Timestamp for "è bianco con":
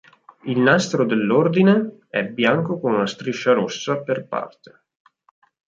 2.09-2.93